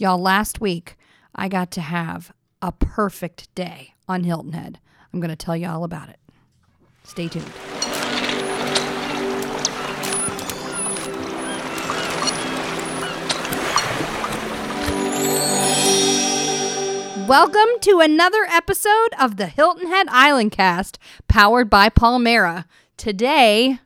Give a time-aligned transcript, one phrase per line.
[0.00, 0.96] Y'all, last week
[1.34, 4.78] I got to have a perfect day on Hilton Head.
[5.12, 6.20] I'm going to tell you all about it.
[7.02, 7.44] Stay tuned.
[17.26, 22.66] Welcome to another episode of the Hilton Head Island Cast, powered by Palmera.
[22.96, 23.80] Today,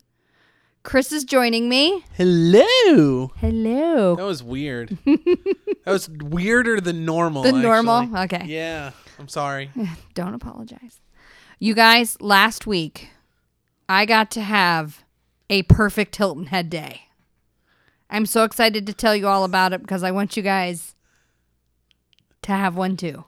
[0.83, 2.05] Chris is joining me.
[2.15, 3.31] Hello.
[3.37, 4.17] Hello.
[4.17, 4.99] That was weird.
[5.05, 5.57] that
[5.87, 7.43] was weirder than normal.
[7.45, 8.15] The normal?
[8.15, 8.39] actually.
[8.39, 8.47] Okay.
[8.47, 8.91] Yeah.
[9.19, 9.71] I'm sorry.
[10.15, 11.01] Don't apologize.
[11.61, 13.11] You guys, last week,
[13.89, 15.05] I got to have
[15.49, 17.03] a perfect Hilton Head day.
[18.11, 20.97] I'm so excited to tell you all about it because I want you guys
[22.43, 23.25] to have one too.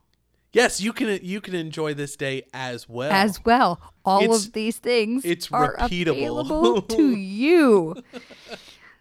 [0.54, 3.12] Yes, you can you can enjoy this day as well.
[3.12, 6.10] As well, all It's- of these things it's are repeatable.
[6.16, 7.96] available to you.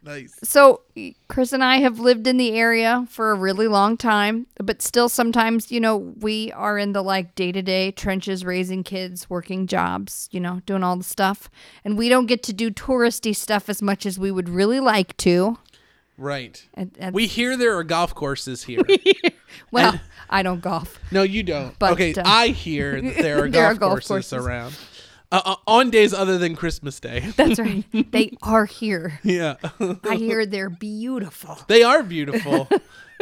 [0.03, 0.37] nice.
[0.43, 0.81] So,
[1.29, 5.07] Chris and I have lived in the area for a really long time, but still
[5.09, 9.67] sometimes, you know, we are in the like day to day trenches, raising kids, working
[9.67, 11.49] jobs, you know, doing all the stuff.
[11.85, 15.15] And we don't get to do touristy stuff as much as we would really like
[15.17, 15.57] to.
[16.17, 16.63] Right.
[16.75, 18.81] And, and- We hear there are golf courses here.
[19.71, 20.99] well, I don't golf.
[21.11, 21.77] no, you don't.
[21.79, 24.33] But, okay, uh, I hear that there are there are golf, golf courses, courses.
[24.33, 24.77] around.
[25.31, 27.19] Uh, uh, on days other than Christmas Day.
[27.35, 27.83] That's right.
[28.11, 29.19] they are here.
[29.23, 29.55] yeah.
[30.03, 31.57] I hear they're beautiful.
[31.67, 32.69] they are beautiful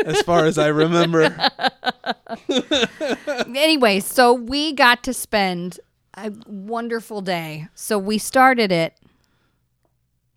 [0.06, 1.34] as far as I remember.
[3.56, 5.80] anyway, so we got to spend
[6.16, 7.70] a wonderful day.
[7.76, 8.98] So we started it.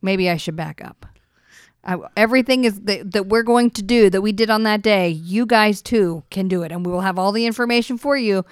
[0.01, 1.07] Maybe I should back up.
[1.87, 5.09] I, everything is that, that we're going to do that we did on that day.
[5.09, 8.45] You guys too can do it, and we will have all the information for you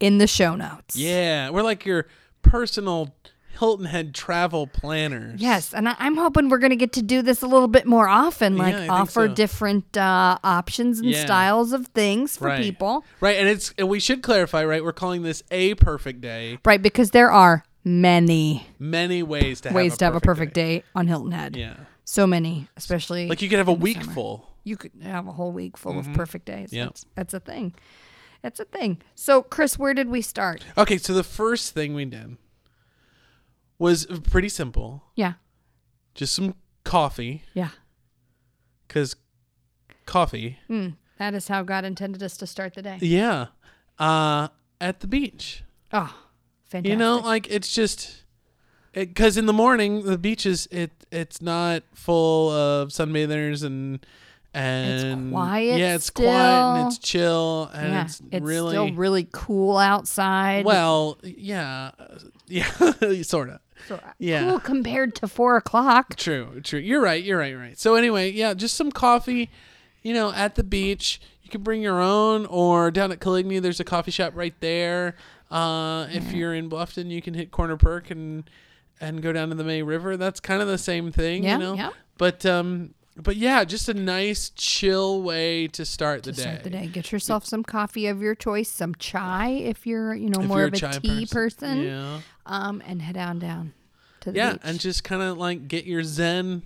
[0.00, 0.96] in the show notes.
[0.96, 2.06] Yeah, we're like your
[2.42, 3.14] personal
[3.58, 5.40] Hilton Head travel planners.
[5.40, 7.86] Yes, and I, I'm hoping we're going to get to do this a little bit
[7.86, 9.34] more often, like think offer so.
[9.34, 11.24] different uh, options and Yeah.
[11.24, 12.62] styles of things for Right.
[12.62, 14.82] people, Right, and it's and we should clarify, right?
[14.84, 16.58] We're calling this a perfect day.
[16.64, 16.80] right?
[16.80, 20.84] Because there are many Many ways to ways have a to have a perfect day.
[20.94, 21.56] on Hilton Head.
[21.56, 21.74] Yeah,
[22.10, 24.14] So many, especially like you could have a week summer.
[24.14, 24.50] full.
[24.64, 26.72] You could have a whole week full of perfect days.
[26.72, 26.86] Yep.
[26.88, 27.74] That's, that's a thing.
[28.40, 29.02] That's a thing.
[29.14, 30.64] So, Chris, where did we start?
[30.78, 32.38] Okay, so the first thing we did
[33.78, 35.02] was pretty simple.
[35.16, 35.34] Yeah.
[36.14, 37.70] Just some coffee, Yeah.
[38.86, 39.14] because
[40.06, 40.58] coffee.
[40.70, 42.96] Mm, that is how God intended us to start the day.
[43.02, 43.48] Yeah,
[43.98, 44.48] uh,
[44.80, 45.62] at the beach.
[45.92, 46.16] Oh,
[46.68, 46.90] fantastic.
[46.90, 48.24] You know, like it's just
[48.92, 54.04] because in the morning the beach is it it's not full of sunbathers and
[54.54, 59.28] and quiet Yeah, it's quiet and it's chill and yeah, it's, it's really still really
[59.32, 60.64] cool outside.
[60.64, 61.18] well.
[61.22, 61.90] Yeah,
[62.46, 62.70] yeah,
[63.22, 63.60] sort of.
[63.86, 64.48] So, uh, yeah.
[64.48, 66.16] cool compared to four o'clock.
[66.16, 66.80] True, true.
[66.80, 67.22] You're right.
[67.22, 67.50] You're right.
[67.52, 67.78] You're right.
[67.78, 69.50] So anyway, yeah, just some coffee.
[70.02, 71.20] You know, at the beach.
[71.42, 75.16] You can bring your own, or down at Coligny, there's a coffee shop right there.
[75.50, 78.44] Uh, if you're in Bluffton, you can hit Corner Perk and
[79.00, 80.16] and go down to the May River.
[80.16, 81.74] That's kind of the same thing, Yeah, you know.
[81.74, 81.90] yeah.
[82.16, 86.42] But um, but yeah, just a nice chill way to start the to day.
[86.42, 86.86] start the day.
[86.86, 90.64] Get yourself some coffee of your choice, some chai if you're, you know, If more
[90.64, 91.82] of a chai tea person.
[91.82, 93.72] yeah, Um, and head on down
[94.20, 94.60] to the yeah, beach.
[94.64, 96.62] and just kind of like get your zen,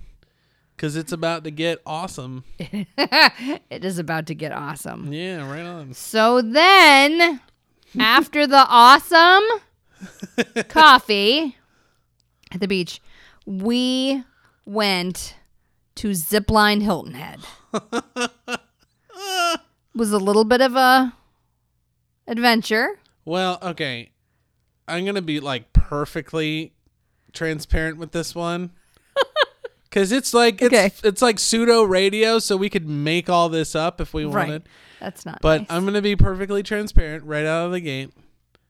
[0.77, 2.45] because it's about to get awesome.
[2.59, 5.11] it is about to get awesome.
[5.13, 5.95] Yeah, right on.
[5.95, 7.41] So then,
[7.99, 9.43] after the awesome
[10.69, 11.57] coffee
[12.53, 13.01] at the beach,
[13.47, 14.23] we
[14.65, 15.35] went
[15.97, 17.41] to Zipline Hilton Head.
[19.95, 21.13] was a little bit of a
[22.27, 22.99] adventure.
[23.25, 24.11] Well, okay.
[24.89, 26.73] I'm going to be like perfectly
[27.33, 28.71] transparent with this one.
[29.91, 30.91] Cuz it's like it's Okay.
[31.05, 34.49] it's like pseudo radio so we could make all this up if we Right.
[34.49, 34.69] wanted.
[35.01, 35.67] That's not But nice.
[35.71, 38.11] I'm going to be perfectly transparent right out of the gate.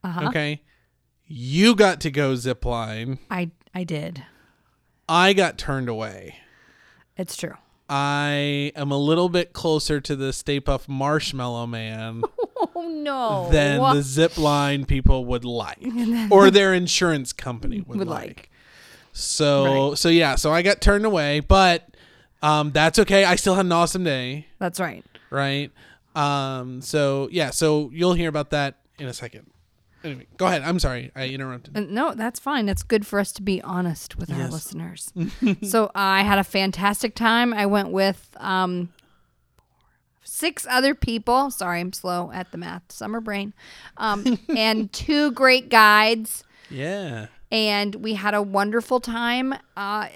[0.03, 0.29] uh-huh.
[0.29, 0.63] Okay?
[1.27, 3.19] You got to go zip line.
[3.31, 4.25] I I did.
[5.09, 6.37] I got turned away.
[7.17, 7.55] It's true.
[7.89, 12.23] I am a little bit closer to the Stay Puft Marshmallow Man
[12.75, 13.49] Oh no.
[13.51, 15.79] than the zip line people would like,
[16.31, 18.27] or their insurance company would, Would like.
[18.29, 18.51] like.
[19.13, 21.87] So so yeah, so I got turned away, but
[22.41, 23.25] um, that's okay.
[23.25, 25.05] I still had an awesome day, That's right.
[25.31, 25.71] right?
[26.15, 29.51] Um, so yeah, so you'll hear about that in a second.
[30.05, 30.63] Anyway, go ahead.
[30.63, 31.77] I'm sorry, I interrupted.
[31.77, 32.69] Uh, No, that's fine.
[32.69, 34.53] It's good for us to be honest with our Yes.
[34.53, 35.13] listeners.
[35.63, 37.53] so I had a fantastic time.
[37.55, 38.93] I went with um,
[40.25, 41.51] six other people.
[41.51, 42.91] Sorry, I'm slow at the math.
[42.91, 43.53] Summer brain.
[43.97, 46.45] Um, and two great guides.
[46.71, 49.55] Yeah, And we had a wonderful time.
[49.77, 50.09] Uh,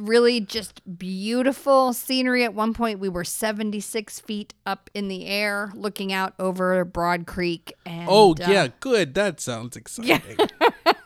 [0.00, 2.44] really just beautiful scenery.
[2.44, 7.26] At one point, we were 76 feet up in the air looking out over Broad
[7.26, 7.72] Creek.
[7.84, 9.14] And, Oh uh, yeah, good.
[9.14, 10.36] That sounds exciting.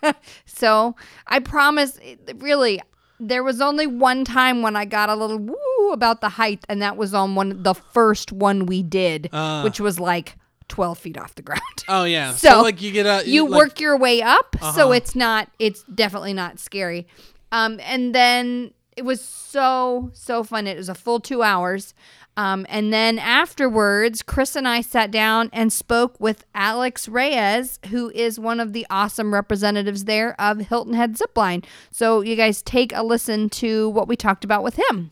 [0.03, 0.13] Yeah.
[0.47, 0.97] So
[1.27, 1.99] I promise,
[2.37, 2.81] really,
[3.19, 6.81] there was only one time when I got a little woo about the height, and
[6.83, 9.63] that was on one the first one we did, Ah.
[9.63, 10.37] which was like
[10.69, 11.61] 12 feet off the ground.
[11.89, 12.33] Oh yeah.
[12.35, 14.73] So, So, like you get a you like- work your way up Uh-huh.
[14.73, 17.07] so it's not it's definitely not scary
[17.53, 21.95] um and then it was so so fun it was a full two hours
[22.37, 28.11] um and then afterwards chris and i sat down and spoke with alex reyes who
[28.11, 32.95] is one of the awesome representatives there of hilton head zipline so you guys take
[32.95, 35.11] a listen to what we talked about with him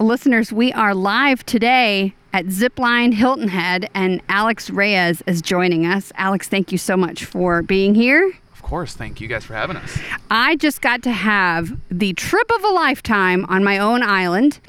[0.00, 6.12] Listeners, we are live today at Zipline Hilton Head, and Alex Reyes is joining us.
[6.14, 8.32] Alex, thank you so much for being here.
[8.68, 8.92] Of course.
[8.94, 9.98] Thank you guys for having us.
[10.30, 14.60] I just got to have the trip of a lifetime on my own island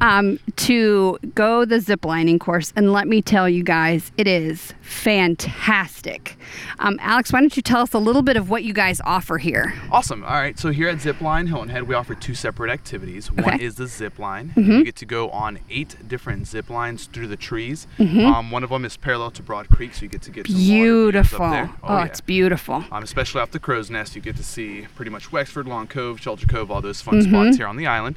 [0.00, 2.72] um, to go the ziplining course.
[2.76, 6.36] And let me tell you guys, it is fantastic.
[6.78, 9.38] Um, Alex, why don't you tell us a little bit of what you guys offer
[9.38, 9.74] here?
[9.90, 10.22] Awesome.
[10.22, 10.56] All right.
[10.56, 13.28] So here at Zipline Hilton Head, we offer two separate activities.
[13.32, 13.50] One Okay.
[13.56, 13.64] Mm-hmm.
[13.64, 14.52] is the zip line.
[14.54, 17.88] You get to go on eight different zip lines through the trees.
[17.98, 20.54] Um, one of them is parallel to Broad Creek, so you get to get some
[20.54, 20.92] water up Mm-hmm.
[21.10, 21.50] Beautiful.
[21.50, 21.70] there.
[21.82, 22.04] Oh, yeah.
[22.04, 22.84] it's beautiful.
[22.92, 26.20] Um, especially off the crow's nest, you get to see pretty much Wexford, Long Cove,
[26.20, 27.30] Shelter Cove, all those fun Mm-hmm.
[27.32, 28.16] spots here on the island.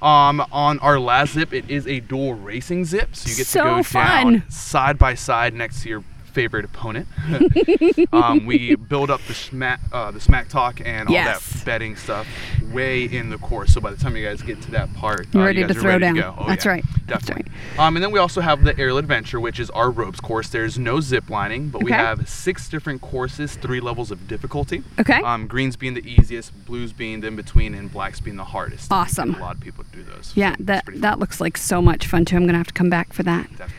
[0.00, 3.64] Um, on our last zip, it is a dual racing zip, so you get So
[3.64, 4.32] to go fun.
[4.40, 6.04] down side by side next to your
[6.38, 7.08] favorite opponent.
[8.12, 11.44] um, we build up the smack, uh, the smack talk, and all Yes.
[11.52, 12.28] that betting stuff
[12.72, 13.72] way in the course.
[13.74, 15.90] So by the time you guys get to that part, You're uh, ready to throw
[15.98, 16.14] ready down.
[16.14, 16.34] To.
[16.38, 16.84] Oh, That's yeah, right.
[17.08, 17.50] That's Definitely.
[17.76, 20.48] Um, and then we also have the Aerial Adventure, which is our ropes course.
[20.48, 24.84] There's no zip lining, but we have six different courses, three levels of difficulty.
[25.00, 25.20] Okay.
[25.20, 28.92] Um, greens being the easiest, blues being the in between, and blacks being the hardest.
[28.92, 29.34] Awesome.
[29.34, 30.32] A lot of people do those.
[30.36, 32.36] Yeah, so that that looks like so much fun too.
[32.36, 33.48] I'm gonna have to come back for that.
[33.50, 33.74] definitely.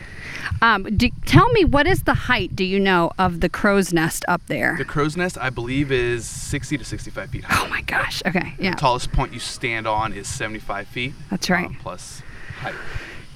[0.62, 2.54] Um, do, tell me what is the height?
[2.54, 4.76] Do you know of the crow's nest up there?
[4.76, 7.66] The crow's nest, I believe, is 60 to 65 feet high.
[7.66, 8.22] oh my gosh.
[8.26, 8.54] Okay.
[8.58, 8.72] Yeah.
[8.72, 11.14] The tallest point you stand on is 75 feet.
[11.30, 11.66] That's right.
[11.66, 12.22] um, plus
[12.60, 12.74] height.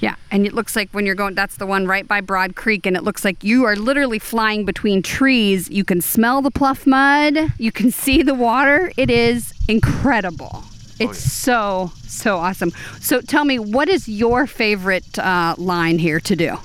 [0.00, 2.84] Yeah, and it looks like when you're going, that's the one right by Broad Creek,
[2.84, 5.70] and it looks like you are literally flying between trees.
[5.70, 8.93] You can smell the pluff mud, you can see the water.
[8.99, 10.64] It is incredible.
[11.00, 11.88] It's yeah.
[11.88, 12.72] so, so awesome.
[13.00, 16.58] So tell me, what is your favorite uh, line here to do?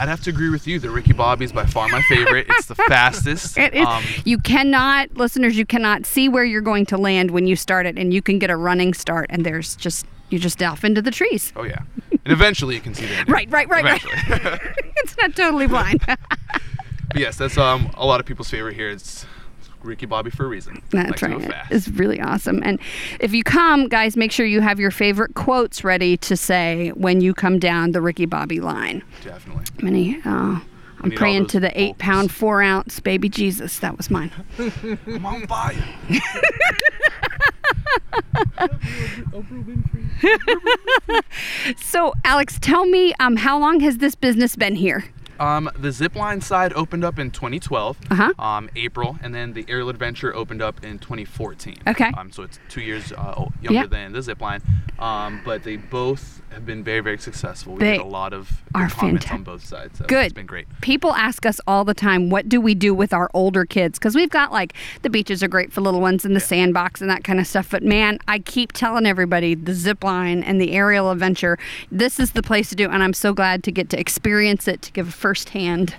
[0.00, 0.78] I'd have to agree with you.
[0.78, 2.46] The Ricky Bobby is by far my favorite.
[2.50, 3.58] it's the fastest.
[3.58, 7.46] It is, Um, you cannot, listeners, you cannot see where you're going to land when
[7.46, 10.62] you start it, and you can get a running start, and there's just, you're just
[10.62, 11.52] off into the trees.
[11.56, 11.80] oh yeah,
[12.12, 13.32] and eventually you can see the ending.
[13.34, 14.60] Right, right, right, right.
[14.98, 16.00] It's not totally blind.
[16.06, 16.18] But
[17.16, 18.90] yes, that's um a lot of people's favorite here.
[18.90, 19.24] It's
[19.82, 20.82] Ricky Bobby for a reason.
[20.90, 21.54] That's go right.
[21.70, 22.62] It's really awesome.
[22.64, 22.78] And
[23.20, 27.20] if you come, guys, make sure you have your favorite quotes ready to say when
[27.20, 29.02] you come down the Ricky Bobby line.
[29.22, 29.64] Definitely.
[29.82, 30.60] Many, uh,
[31.00, 33.78] I'm praying to the eight pound, four ounce baby Jesus.
[33.78, 34.32] That was mine.
[34.56, 35.76] Come on by.
[41.76, 45.04] So, Alex, tell me, um, how long has this business been here?
[45.40, 48.32] Um, the zipline side opened up in 2012, Uh-huh.
[48.38, 51.76] um, April, and then the aerial adventure opened up in 2014.
[51.86, 52.10] Okay.
[52.16, 53.86] Um, so it's two years uh, younger Yeah.
[53.86, 54.60] than the zipline,
[54.98, 57.74] um, but they both have been very, very successful.
[57.74, 59.98] We They get a lot of are comments on both sides.
[59.98, 60.24] So Good.
[60.26, 60.66] It's been great.
[60.80, 63.98] People ask us all the time, what do we do with our older kids?
[63.98, 64.72] Because we've got like
[65.02, 67.68] the beaches are great for little ones and the sandbox and that kind of stuff.
[67.70, 71.58] But man, I keep telling everybody the zip line and the aerial adventure,
[71.92, 72.88] this is the place to do.
[72.88, 75.94] And I'm so glad to get to experience it, to give a firsthand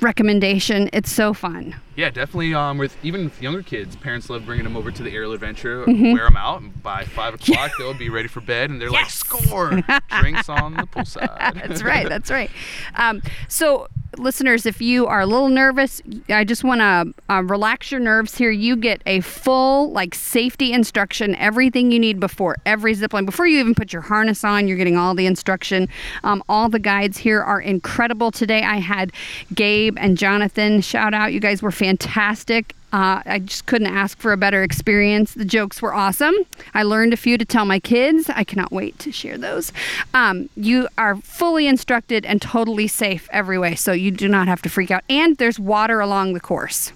[0.00, 0.88] recommendation.
[0.92, 1.74] It's so fun.
[1.96, 2.54] Yeah, definitely.
[2.54, 5.84] Um, with even with younger kids, parents love bringing them over to the aerial adventure,
[5.84, 6.12] Mm-hmm.
[6.12, 9.10] wear them out, and by five o'clock they'll be ready for bed, and they're like,
[9.10, 9.70] "Score!"
[10.20, 11.54] Drinks on the poolside.
[11.68, 12.08] That's right.
[12.08, 12.50] That's right.
[12.94, 17.90] Um, so, listeners, if you are a little nervous, I just want to uh, relax
[17.90, 18.50] your nerves here.
[18.50, 23.24] You get a full, like, safety instruction, everything you need before every zip line.
[23.24, 25.88] Before you even put your harness on, you're getting all the instruction.
[26.24, 28.62] Um, all the guides here are incredible today.
[28.62, 29.12] I had
[29.54, 30.80] Gabe and Jonathan.
[30.80, 31.32] Shout out.
[31.32, 32.74] You guys were fantastic.
[32.92, 35.32] Uh, I just couldn't ask for a better experience.
[35.32, 36.34] The jokes were awesome.
[36.74, 38.28] I learned a few to tell my kids.
[38.28, 39.72] I cannot wait to share those.
[40.12, 44.60] Um, you are fully instructed and totally safe every way, so you do not have
[44.62, 45.04] to freak out.
[45.08, 46.92] And there's water along the course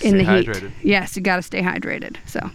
[0.00, 0.72] in Stay the heat.
[0.84, 2.18] Yes, you got to stay hydrated.
[2.26, 2.50] So.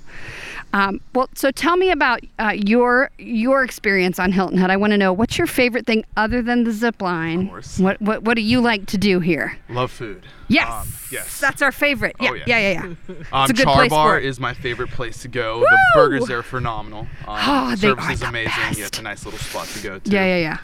[0.74, 4.72] Um, well, so tell me about uh, your your experience on Hilton Head.
[4.72, 7.48] I want to know what's your favorite thing other than the zip line.
[7.50, 7.78] course.
[7.78, 9.56] What what what do you like to do here?
[9.70, 10.24] Love food.
[10.48, 11.40] Yes, Um, yes.
[11.40, 12.16] that's our favorite.
[12.20, 12.44] Yeah, Oh, yeah.
[12.48, 13.16] yeah, yeah, yeah.
[13.32, 15.60] Um, a good Char place Bar is my favorite place to go.
[15.60, 17.02] The burgers there are phenomenal.
[17.28, 18.52] Um, Oh, they service are is the amazing.
[18.58, 18.80] best.
[18.80, 20.10] Yeah, it's a nice little spot to go to.
[20.12, 20.58] yeah, yeah, yeah.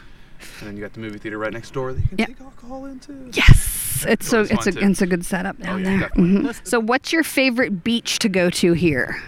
[0.60, 2.26] And then you got the movie theater right next door that you can Yeah.
[2.26, 3.30] take alcohol into.
[3.32, 4.78] Yes, it's so it's a too.
[4.80, 6.10] it's a good setup down Oh, yeah, there.
[6.16, 6.66] Mhm.
[6.66, 9.22] So, what's your favorite beach to go to here?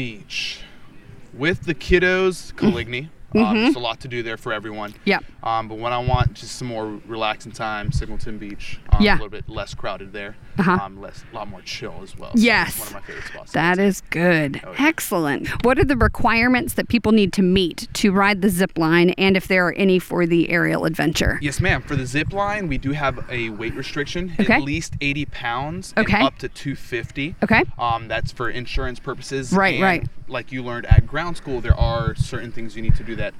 [0.00, 0.60] Beach.
[1.34, 3.10] With the kiddos, Coligny.
[3.34, 4.90] Um, there's a lot to do there for everyone.
[4.92, 5.00] Mm-hmm.
[5.08, 5.24] Yep.
[5.42, 8.78] Um, but when I want just some more relaxing time, Singleton Beach.
[8.92, 9.14] Um, Yeah.
[9.14, 10.36] A little bit less crowded there.
[10.58, 10.72] Uh-huh.
[10.82, 12.32] Um, less, a lot more chill as well.
[12.34, 12.78] Yes.
[12.78, 13.52] One of my favorite spots.
[13.52, 14.60] That is good.
[14.64, 14.86] Oh, yeah.
[14.88, 15.48] Excellent.
[15.64, 19.36] What are the requirements that people need to meet to ride the zip line, and
[19.36, 21.38] if there are any for the aerial adventure?
[21.40, 21.80] Yes, ma'am.
[21.82, 24.54] For the zip line, we do have a weight restriction, Okay.
[24.54, 26.16] at least 80 pounds Okay.
[26.16, 27.36] and up to 250.
[27.42, 27.64] Okay.
[27.78, 29.52] Um, that's for insurance purposes.
[29.52, 30.08] Right, and right.
[30.28, 33.34] Like you learned at ground school, there are certain things you need to do that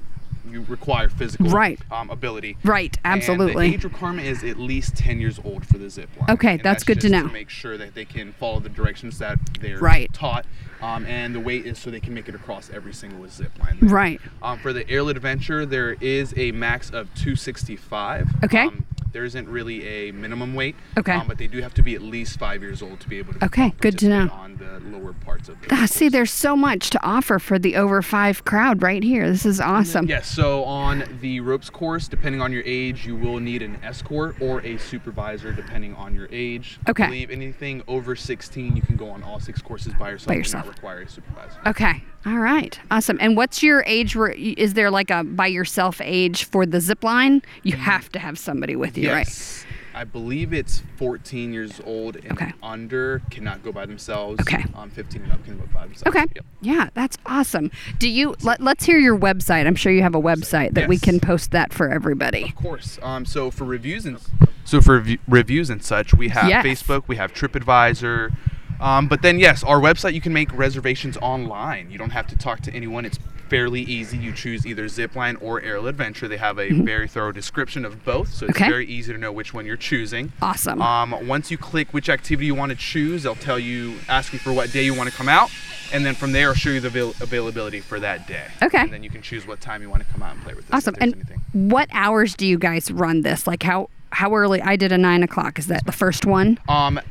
[0.49, 1.79] you require physical Right.
[1.91, 2.57] um, ability.
[2.63, 3.69] Right, And absolutely.
[3.69, 6.31] the age requirement is at least 10 years old for the zip line.
[6.31, 7.23] Okay, And that's good to know.
[7.25, 10.11] make sure that they can follow the directions that they're Right.
[10.13, 10.45] taught.
[10.81, 13.77] Um, and the weight is so they can make it across every single zip line.
[13.81, 13.89] there.
[13.89, 14.19] Right.
[14.41, 18.27] Um, for the aerial adventure, there is a max of 265.
[18.43, 18.65] Okay.
[18.65, 20.75] Um, there isn't really a minimum weight.
[20.97, 21.13] Okay.
[21.13, 23.33] Um, but they do have to be at least five years old to be able
[23.33, 23.45] to.
[23.45, 24.29] Okay, good to know.
[24.31, 25.67] On the lower parts of the.
[25.71, 29.29] Ah, see, there's so much to offer for the over five crowd right here.
[29.29, 30.07] This is awesome.
[30.07, 34.35] Yes, so on the ropes course, depending on your age, you will need an escort
[34.41, 36.79] or a supervisor, depending on your age.
[36.89, 37.03] Okay.
[37.03, 40.27] I believe anything over 16, you can go on all six courses by yourself.
[40.27, 40.65] By yourself.
[40.65, 41.57] not require a supervisor.
[41.65, 42.03] Okay.
[42.25, 42.79] All right.
[42.91, 43.17] Awesome.
[43.19, 44.15] And what's your age?
[44.15, 47.41] Re- is there like a by yourself age for the zip line?
[47.63, 49.25] You have to have somebody with you, right?
[49.27, 49.65] yes.
[49.93, 52.53] I believe it's 14 years old and Okay.
[52.63, 54.39] under cannot go by themselves.
[54.39, 54.63] Okay.
[54.73, 56.07] Um, 15 and up can go by themselves.
[56.07, 56.25] Okay.
[56.33, 56.45] Yep.
[56.61, 57.71] Yeah, that's awesome.
[57.99, 59.67] Do you let, let's hear your website.
[59.67, 62.43] I'm sure you have a website that we can post that for everybody.
[62.43, 62.99] Of course.
[63.01, 64.17] Um, so for reviews and
[64.63, 66.65] so for rev- reviews and such, we have Yes.
[66.65, 68.33] Facebook, we have TripAdvisor.
[68.79, 71.91] Um, but then yes, our website you can make reservations online.
[71.91, 73.03] You don't have to talk to anyone.
[73.05, 73.19] It's
[73.51, 74.17] fairly easy.
[74.17, 76.29] You choose either Zipline or Aerial Adventure.
[76.29, 78.63] They have a very thorough description of both, so it's Mm-hmm.
[78.63, 78.71] Okay.
[78.71, 80.31] very easy to know which one you're choosing.
[80.41, 80.81] Awesome.
[80.81, 84.39] Um, once you click which activity you want to choose, they'll tell you, ask you
[84.39, 85.49] for what day you want to come out,
[85.91, 88.47] and then from there, I'll show you the avail- availability for that day.
[88.63, 88.79] Okay.
[88.83, 90.65] And then you can choose what time you want to come out and play with
[90.69, 90.95] if awesome.
[91.01, 91.41] And anything.
[91.51, 93.45] what hours do you guys run this?
[93.47, 94.61] Like how how early?
[94.61, 95.59] I did a nine o'clock.
[95.59, 96.57] Is that the first one?
[96.69, 97.01] Um,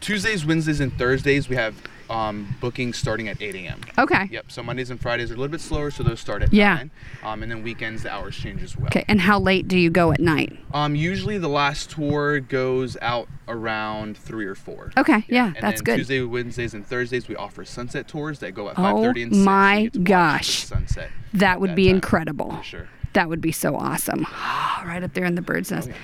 [0.00, 1.74] Tuesdays, Wednesdays, and Thursdays we have
[2.12, 3.80] um, bookings starting at 8 a.m.
[3.98, 4.28] Okay.
[4.30, 4.52] Yep.
[4.52, 6.74] So Mondays and Fridays are a little bit slower, so those start at Yeah.
[6.74, 6.90] 9.
[7.24, 8.86] Um, and then weekends the hours change as well.
[8.88, 9.04] Okay.
[9.08, 10.56] And how late do you go at night?
[10.74, 14.92] Um, usually the last tour goes out around three or four.
[14.96, 15.24] Okay.
[15.28, 15.96] Yeah, And that's good.
[15.96, 19.44] Tuesday, Wednesdays, and Thursdays we offer sunset tours that go at Oh 5:30 and 6.
[19.44, 20.64] my You get to watch gosh.
[20.66, 21.10] sunset.
[21.34, 21.94] That would that be time.
[21.96, 22.56] incredible.
[22.58, 22.88] For sure.
[23.14, 24.26] That would be so awesome.
[24.84, 25.88] right up there in the bird's nest.
[25.88, 25.94] yeah.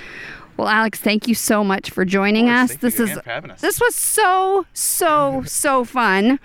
[0.59, 2.65] Well, Alex, thank you so much for joining course.
[2.65, 2.69] us.
[2.71, 3.61] Thank this you is for having us.
[3.61, 6.41] this was so so so fun.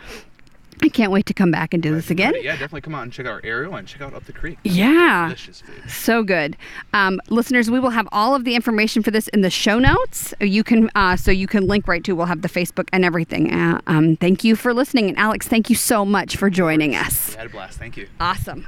[0.83, 2.33] I can't wait to come back and do this again.
[2.41, 4.59] Yeah, definitely come out and check out our aerial and check out Up the Creek.
[4.63, 5.27] Yeah.
[5.27, 5.89] Delicious food.
[5.89, 6.57] So good,
[6.93, 7.71] um, listeners.
[7.71, 10.33] We will have all of the information for this in the show notes.
[10.41, 12.13] You can uh, so you can link right to.
[12.13, 13.51] We'll have the Facebook and everything.
[13.51, 17.29] Uh, um, thank you for listening, and Alex, thank you so much for joining us.
[17.29, 17.79] We had a blast.
[17.79, 18.07] Thank you.
[18.19, 18.67] Awesome.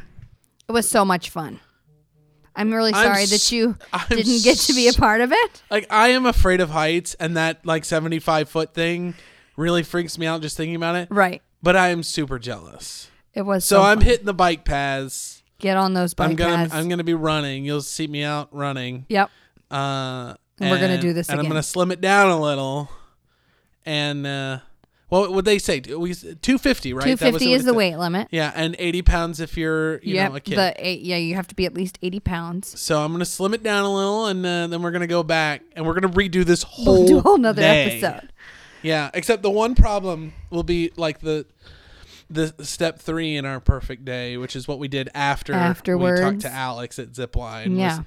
[0.68, 1.60] It was so much fun.
[2.56, 5.32] I'm really I'm sorry s- that you I'm didn't get to be a part of
[5.32, 5.62] it.
[5.70, 9.14] Like I am afraid of heights, and that like seventy five foot thing
[9.58, 11.08] really freaks me out just thinking about it.
[11.12, 11.42] Right.
[11.64, 13.10] But I am super jealous.
[13.34, 14.06] It was So so, I'm fun.
[14.08, 15.44] hitting the bike paths.
[15.60, 16.74] Get on those bike I'm gonna paths.
[16.74, 17.66] I'm gonna be running.
[17.66, 19.06] You'll see me out running.
[19.10, 19.30] Yep.
[19.72, 22.90] Uh, And we're gonna do this and I'm gonna slim it down a little.
[23.86, 24.60] And uh,
[25.10, 25.82] what would they say?
[25.82, 27.04] We two fifty, right?
[27.04, 27.76] 250 is the said.
[27.78, 28.28] weight limit.
[28.32, 30.32] Yeah, and eighty pounds if you're you yep.
[30.32, 30.58] know a kid.
[30.58, 32.80] The eight, yeah, you have to be at least 80 pounds.
[32.80, 35.62] so I'm gonna slim it down a little, and uh, then we're gonna go back,
[35.76, 38.00] and we're gonna redo this We'll whole do a whole nother day.
[38.00, 38.32] episode.
[38.82, 41.46] Yeah, except the one problem will be like the
[42.30, 45.54] the step three in our perfect day, which is what we did after
[45.98, 47.70] we talked to Alex at Zipline.
[47.72, 48.00] was, Yeah.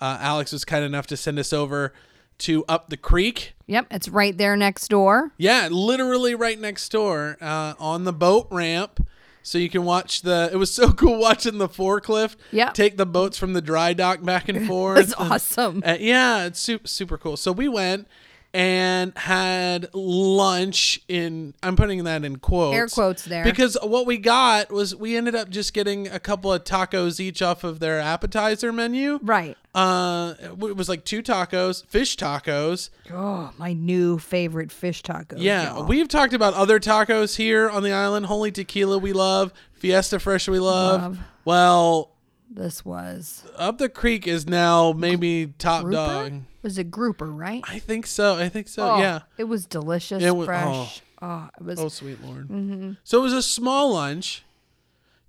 [0.00, 1.92] uh, Alex was kind enough to send us over
[2.38, 3.54] to up the creek.
[3.66, 5.32] Yep, it's right there next door.
[5.38, 9.06] Yeah, literally right next door uh, on the boat ramp.
[9.42, 10.50] So you can watch the.
[10.52, 12.36] It was so cool watching the forklift.
[12.50, 12.70] Yeah.
[12.70, 14.98] Take the boats from the dry dock back and forth.
[14.98, 15.82] It's awesome.
[15.86, 17.36] Uh, yeah, it's super super cool.
[17.36, 18.08] So we went,
[18.56, 22.74] and had lunch in I'm putting that in quotes.
[22.74, 23.44] Air quotes there.
[23.44, 27.42] Because what we got was we ended up just getting a couple of tacos each
[27.42, 29.18] off of their appetizer menu.
[29.22, 29.58] Right.
[29.76, 32.88] Uh it was like two tacos, fish tacos.
[33.12, 35.34] Oh, my new favorite fish tacos.
[35.36, 35.84] Yeah, y'all.
[35.86, 38.24] we've talked about other tacos here on the island.
[38.26, 41.02] Holy Tequila we love, Fiesta Fresh we love.
[41.02, 41.18] Love.
[41.44, 42.12] Well,
[42.48, 45.94] this was Up the Creek is now maybe top grouper.
[46.30, 46.32] dog.
[46.62, 47.62] Was a grouper, right?
[47.68, 48.36] I think so.
[48.36, 48.92] I think so.
[48.92, 49.20] Oh, yeah.
[49.36, 51.02] It was delicious, It wa- fresh.
[51.20, 51.78] Oh, it was.
[51.78, 52.96] Oh, sweet lord.
[53.04, 54.42] So it was a small lunch,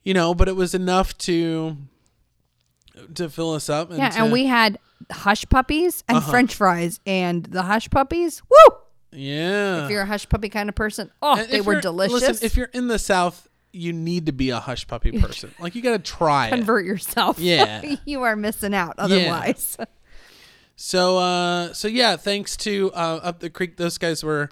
[0.03, 1.75] you know, but it was enough to
[3.15, 3.89] to fill us up.
[3.89, 4.79] And yeah, to- and we had
[5.11, 6.31] hush puppies and Uh-huh.
[6.31, 8.41] French fries, and the hush puppies.
[8.49, 8.77] Woo!
[9.11, 9.85] yeah.
[9.85, 12.21] If you're a hush puppy kind of person, oh, And they were delicious.
[12.21, 15.53] Listen, if you're in the South, you need to be a hush puppy person.
[15.59, 16.49] like you got to try it.
[16.49, 17.39] Convert yourself.
[17.39, 17.95] Yeah.
[18.05, 19.77] you are missing out otherwise.
[20.79, 24.49] So, uh, so yeah, thanks to uh, Up the Creek, those guys were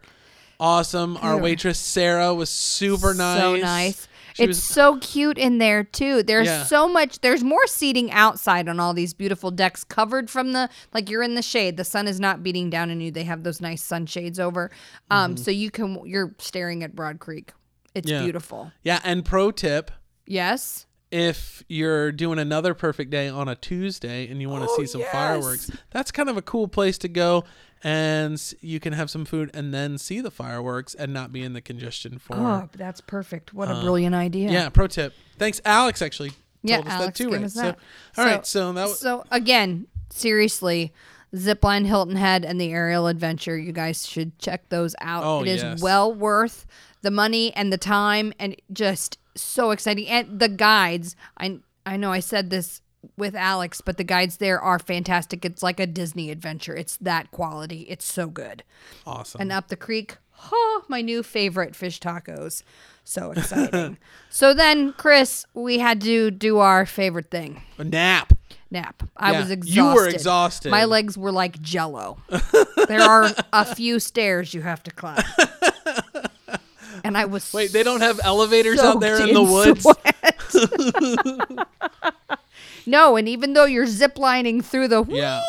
[0.60, 1.18] awesome.
[1.22, 3.40] Our waitress Sarah was super nice.
[3.40, 4.08] So nice.
[4.36, 6.22] She it's was- so cute in there too.
[6.22, 6.64] There's Yeah.
[6.66, 7.22] so much.
[7.22, 11.36] There's more seating outside on all these beautiful decks, covered from the like you're in
[11.36, 11.78] the shade.
[11.78, 13.12] The sun is not beating down on you.
[13.12, 14.72] They have those nice sunshades over,
[15.10, 17.54] um, so you can you're staring at Broad Creek.
[17.94, 18.14] It's Mm-hmm.
[18.18, 18.24] Yeah.
[18.24, 18.72] beautiful.
[18.84, 19.90] yeah, and pro tip:
[20.28, 20.86] Yes.
[21.12, 24.86] if you're doing another perfect day on a Tuesday and you want to Oh, see
[24.86, 25.12] some yes.
[25.14, 27.46] fireworks, that's kind of a cool place to go.
[27.86, 31.54] And you can have some food and then see the fireworks and not be in
[31.54, 32.36] the congestion for.
[32.36, 33.54] Oh, that's perfect.
[33.54, 34.50] What a um, brilliant idea.
[34.50, 34.70] Yeah.
[34.70, 35.14] pro tip.
[35.38, 36.02] Thanks, Alex.
[36.02, 36.32] Actually,
[36.64, 37.32] Yeah, told us Alex that too.
[37.32, 37.44] Right.
[37.44, 37.78] us So, that.
[38.18, 38.46] all right.
[38.46, 40.94] So that was So again, seriously,
[41.36, 45.24] Zipline Hilton Head and the Aerial Adventure, you guys should check those out.
[45.24, 45.80] Oh, it is yes.
[45.80, 46.66] well worth
[47.04, 50.08] the money and the time and just so exciting.
[50.08, 52.82] And the guides, I I know I said this
[53.18, 55.46] with Alex, but the guides there are fantastic.
[55.46, 56.76] It's like a Disney adventure.
[56.76, 57.82] It's that quality.
[57.90, 58.64] It's so good.
[59.06, 59.42] awesome.
[59.42, 60.18] And up the creek,
[60.52, 62.64] oh, my new favorite fish tacos.
[63.04, 63.98] So exciting.
[64.30, 68.34] so then, Chris, we had to do our favorite thing a nap.
[68.72, 69.04] nap.
[69.16, 69.76] I Yeah, was exhausted.
[69.76, 70.72] you were exhausted.
[70.72, 72.18] My legs were like jello.
[72.88, 75.24] there are a few stairs you have to climb.
[77.04, 79.84] And I was Wait, they don't have elevators out there in the woods.
[79.84, 80.35] sweat.
[82.86, 85.42] no, and even though you're ziplining through the Yeah.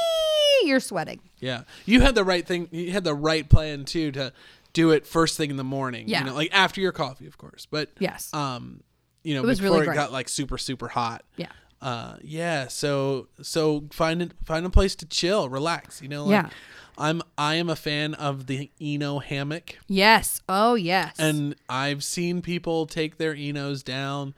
[0.64, 1.20] you're sweating.
[1.38, 2.68] Yeah, you had the right thing.
[2.70, 4.32] You had the right plan too to
[4.72, 6.08] do it first thing in the morning.
[6.08, 6.20] Yeah.
[6.20, 7.66] you know, like after your coffee, of course.
[7.70, 8.32] But Yes.
[8.34, 8.82] um,
[9.22, 9.94] you know, It was before really it great.
[9.96, 11.24] got like super super hot.
[11.36, 11.48] Yeah.
[11.82, 12.68] Uh, yeah.
[12.68, 16.00] So so find it find a place to chill, relax.
[16.02, 16.24] You know.
[16.24, 16.50] Like, Yeah.
[16.98, 20.40] I'm I am a fan of the Eno hammock, Yes.
[20.48, 21.14] Oh, yes.
[21.18, 24.34] and I've seen people take their Enos down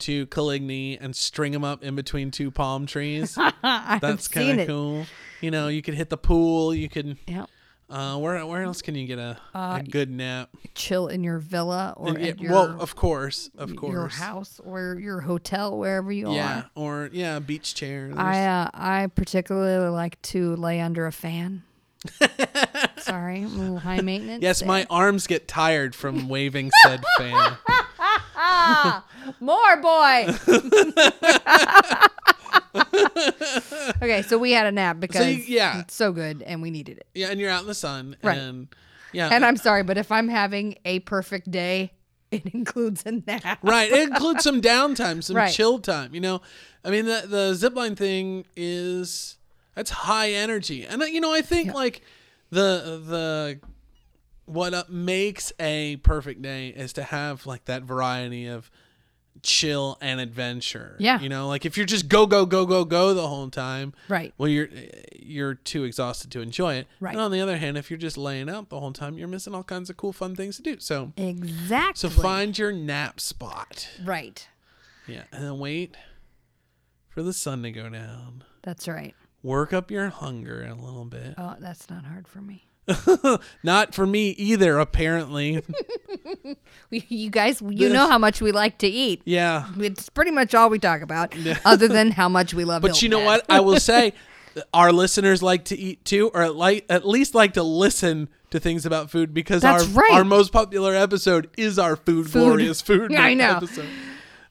[0.00, 3.36] to Coligny and string them up in between two palm trees.
[3.62, 5.06] That's kind of cool.
[5.40, 6.74] You know, you could hit the pool.
[6.74, 7.16] You could.
[7.26, 7.46] Yeah.
[7.88, 10.50] Uh, where where else can you get a, a good nap?
[10.76, 13.92] Chill in your villa or And your, well, of course, of course.
[13.92, 16.54] your house or your hotel, wherever you Yeah, are.
[16.56, 18.12] Yeah, or yeah, beach chair.
[18.16, 21.64] I uh, I particularly like to lay under a fan.
[22.98, 24.42] Sorry, I'm a little high maintenance.
[24.42, 24.68] yes, there.
[24.68, 27.56] my arms get tired from waving said fan.
[29.40, 30.28] more boy.
[34.02, 35.80] okay, so we had a nap because you- yeah.
[35.80, 37.06] it's so good and we needed it.
[37.14, 38.38] Yeah, and you're out in the sun, Right.
[38.38, 38.68] and
[39.12, 41.92] yeah, And I'm sorry, but if I'm having a perfect day,
[42.30, 43.58] it includes a nap.
[43.62, 43.90] right.
[43.90, 45.52] It includes some downtime, some Right.
[45.52, 46.14] chill time.
[46.14, 46.40] You know,
[46.84, 49.36] I mean, the the zipline thing is
[49.74, 52.02] that's high energy, and uh, you know, I think like
[52.50, 53.60] the the
[54.50, 58.70] what uh, makes a perfect day is to have like that variety of
[59.42, 60.96] chill and adventure.
[60.98, 61.20] Yeah.
[61.20, 64.34] you know, like if you're just go go go go go the whole time, Right.
[64.36, 64.68] Well, you're
[65.14, 66.88] you're too exhausted to enjoy it.
[66.98, 67.12] Right.
[67.12, 69.54] And on the other hand, if you're just laying out the whole time, you're missing
[69.54, 70.76] all kinds of cool, fun things to do.
[70.80, 72.10] So, Exactly.
[72.10, 73.88] so find your nap spot.
[74.04, 74.46] right.
[75.06, 75.96] Yeah, and then wait
[77.08, 78.44] for the sun to go down.
[78.62, 79.14] That's right.
[79.42, 81.34] Work up your hunger a little bit.
[81.38, 82.66] Oh, that's not hard for me.
[83.62, 85.62] Not for me either, apparently.
[86.90, 89.22] You guys, you know how much we like to eat.
[89.24, 89.68] yeah.
[89.78, 91.32] It's pretty much all we talk about,
[91.64, 92.82] other than how much we love.
[92.82, 93.44] But you know what?
[93.48, 94.12] I will say
[94.74, 98.86] our listeners like to eat too, or like at least like to listen to things
[98.86, 100.14] about food because That's our right.
[100.14, 102.40] our most popular episode is our food, Food.
[102.40, 103.14] glorious food.
[103.14, 103.56] I know.
[103.58, 103.86] Episode.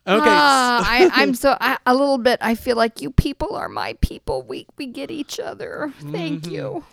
[0.07, 0.25] Okay.
[0.25, 2.39] Ah, I, I'm so I, a little bit.
[2.41, 4.43] I feel like you people are my people.
[4.43, 5.91] We we get each other.
[6.09, 6.85] Thank you.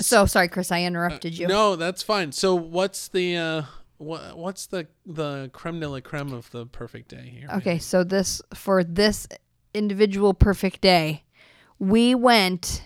[0.00, 0.70] So sorry, Chris.
[0.72, 1.46] I interrupted you.
[1.46, 2.32] Uh, No, that's fine.
[2.32, 3.62] So what's the uh
[3.98, 7.48] what what's the the creme de la creme of the perfect day here?
[7.56, 9.26] Okay, so this for this
[9.74, 11.24] individual perfect day,
[11.78, 12.82] we went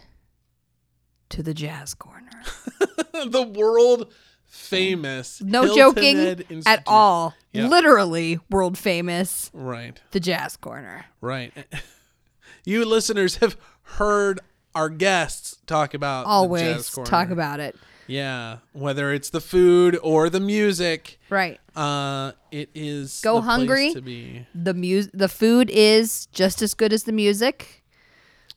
[1.31, 2.43] to the Jazz Corner.
[3.27, 4.13] the world
[4.45, 5.43] famous.
[5.43, 7.35] No Hilton joking at all.
[7.53, 7.69] Yeah.
[7.69, 11.07] Literally world famous, Right, the Jazz Corner.
[11.21, 11.53] right.
[12.69, 14.41] You listeners have heard
[14.77, 17.75] our guests talk about the Jazz Always talk about it.
[18.07, 21.19] yeah, whether it's the food or the music.
[21.31, 21.59] Right.
[21.75, 23.93] Uh, it is Go hungry.
[23.95, 24.47] to be.
[24.55, 27.83] The mu- the food is just as good as the music.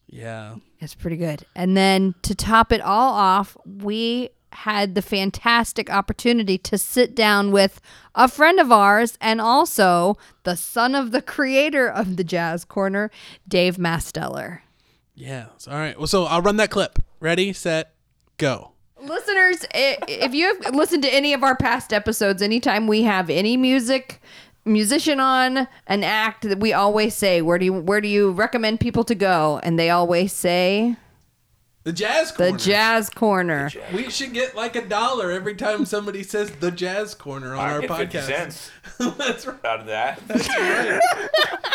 [0.07, 1.45] Yeah, It's pretty good.
[1.55, 7.51] And then to top it all off, we had the fantastic opportunity to sit down
[7.51, 7.79] with
[8.15, 13.11] a friend of ours and also the son of the creator of the Jazz Corner,
[13.47, 14.61] Dave Masteller.
[15.19, 15.47] Yeah.
[15.67, 15.97] All right.
[15.97, 16.99] Well, so I'll run that clip.
[17.19, 17.93] Ready, set,
[18.37, 18.71] go.
[19.01, 23.57] Listeners, if you have listened to any of our past episodes, anytime we have any
[23.57, 24.21] music
[24.65, 28.79] musician on an act that we always say, where do you where do you recommend
[28.79, 29.59] people to go?
[29.63, 30.95] And they always say
[31.83, 32.57] The Jazz the Corner.
[32.57, 33.69] Jazz Corner.
[33.93, 37.73] We should get like a dollar every time somebody says the Jazz Corner on I
[37.73, 38.69] our podcast.
[39.17, 39.65] That's right.
[39.65, 40.21] out of that.
[40.27, 40.99] That's right.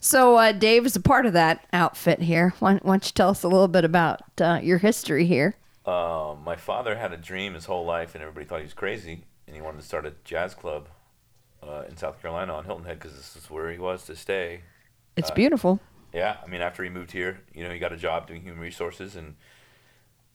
[0.00, 2.54] So uh, Dave is a part of that outfit here.
[2.58, 5.56] Why, why don't you tell us a little bit about uh, your history here?
[5.88, 9.24] um, my father had a dream his whole life, and everybody thought he was crazy,
[9.46, 10.88] and he wanted to start a jazz club
[11.62, 14.60] uh, in South Carolina on Hilton Head because this is where he was to stay.
[15.16, 15.80] It's beautiful.
[16.12, 18.60] Yeah, I mean, after he moved here, you know, he got a job doing human
[18.60, 19.36] resources, and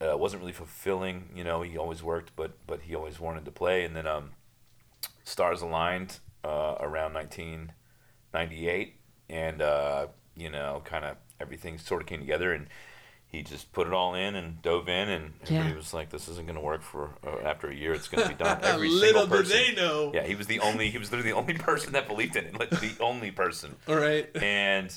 [0.01, 1.29] uh, it wasn't really fulfilling.
[1.36, 3.86] You know, he always worked, but but he always wanted to play.
[3.86, 4.32] And then um,
[5.23, 7.13] stars aligned uh, around
[8.33, 8.95] 1998,
[9.29, 12.67] and uh, you know, kind of everything sort of came together, and
[13.27, 15.75] he just put it all in and dove in, and everybody Yeah.
[15.75, 17.93] was like, "This isn't going to work for uh, after a year.
[17.93, 19.57] It's going to be done." Every Little single did person.
[19.75, 20.11] they know.
[20.13, 20.89] Yeah, he was the only.
[20.89, 22.59] He was literally the only person that believed in it.
[22.59, 24.29] Like the only person All right.
[24.41, 24.93] and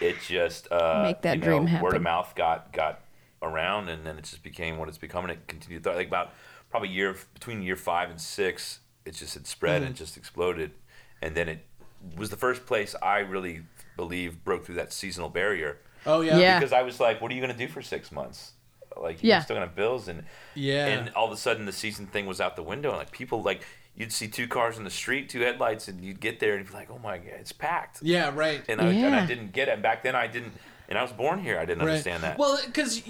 [0.00, 3.00] it just uh, Make that you know, dream Word of mouth got got
[3.42, 5.84] around, and then it just became what it's become, and it continued.
[5.86, 6.32] Like about
[6.70, 9.86] probably year between year five and six, it just had spread Mm-hmm.
[9.88, 10.72] and just exploded,
[11.22, 11.66] and then it
[12.16, 13.62] was the first place I really
[13.96, 16.38] believe broke through that seasonal barrier Oh yeah.
[16.38, 16.58] Yeah.
[16.58, 18.52] because I was like, what are you gonna do for six months?
[18.96, 19.40] Like you're Yeah.
[19.42, 20.86] still gonna have bills and Yeah.
[20.86, 23.42] and all of a sudden the season thing was out the window and like people
[23.42, 23.62] like
[23.94, 26.70] you'd see two cars in the street, two headlights, and you'd get there and you'd
[26.70, 27.98] be like, oh my god, it's packed.
[28.02, 28.30] Yeah.
[28.34, 28.62] Right.
[28.68, 29.72] And I, and I didn't get it.
[29.74, 30.52] And back then I didn't,
[30.88, 31.58] and I was born here.
[31.58, 31.90] I didn't Right.
[31.90, 32.38] understand that.
[32.38, 33.02] Well, because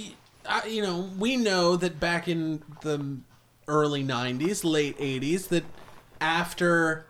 [0.67, 3.19] you know, we know that back in the
[3.69, 5.65] early '90s, late '80s, that
[6.21, 7.07] after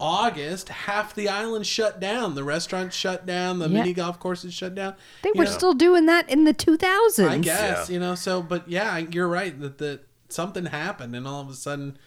[0.00, 2.34] August, half the island shut down.
[2.34, 3.58] The restaurants shut down.
[3.58, 3.78] The Yeah.
[3.80, 4.94] mini golf courses shut down.
[5.22, 7.28] They You were know, still doing that in the 2000s.
[7.28, 7.94] I guess Yeah.
[7.94, 8.14] you know.
[8.14, 11.98] So, but yeah, you're right that that something happened, and all of a sudden.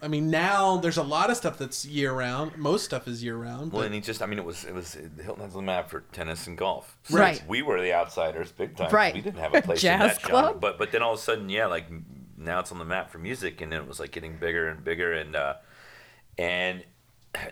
[0.00, 2.56] I mean, now there's a lot of stuff that's year round.
[2.56, 3.72] Most stuff is year round.
[3.74, 5.90] Well, and he just, I mean, it was, it was Hilton Head's on the map
[5.90, 6.96] for tennis and golf.
[7.10, 7.42] Right.
[7.46, 8.90] We were the outsiders big time.
[8.90, 9.12] Right.
[9.12, 10.30] We didn't have a place Jazz in that genre.
[10.30, 10.60] club.
[10.62, 11.88] But, but then all of a sudden, yeah, like
[12.38, 14.82] now it's on the map for music, and then it was like getting bigger and
[14.82, 15.56] bigger, and, uh,
[16.38, 16.82] and,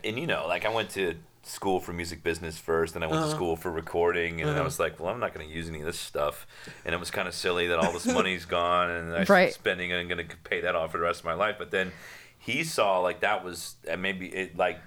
[0.04, 3.18] and you know, like I went to school for music business first, and I went
[3.20, 3.30] Uh-huh.
[3.30, 5.68] to school for recording, and then I was like, well, I'm not going to use
[5.68, 6.46] any of this stuff,
[6.84, 9.52] and it was kind of silly that all this money's gone, and I'm Right.
[9.52, 11.56] spending I'm going to pay that off for the rest of my life.
[11.58, 11.92] But then
[12.38, 14.78] he saw like that was and maybe it like